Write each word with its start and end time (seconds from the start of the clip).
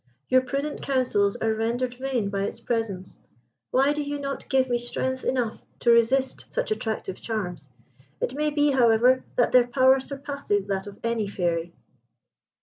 Your 0.29 0.41
prudent 0.41 0.81
counsels 0.81 1.35
are 1.35 1.53
rendered 1.53 1.93
vain 1.93 2.31
by 2.31 2.45
its 2.45 2.59
presence. 2.59 3.19
Why 3.69 3.93
do 3.93 4.01
you 4.01 4.17
not 4.17 4.49
give 4.49 4.67
me 4.67 4.79
strength 4.79 5.23
enough 5.23 5.61
to 5.81 5.91
resist 5.91 6.45
such 6.49 6.71
attractive 6.71 7.21
charms? 7.21 7.67
It 8.19 8.33
may 8.33 8.49
be, 8.49 8.71
however, 8.71 9.23
that 9.35 9.51
their 9.51 9.67
power 9.67 9.99
surpasses 9.99 10.65
that 10.65 10.87
of 10.87 10.97
any 11.03 11.27
Fairy." 11.27 11.75